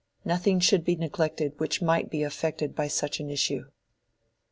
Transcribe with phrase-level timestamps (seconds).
[0.25, 3.65] Nothing should be neglected which might be affected by such an issue."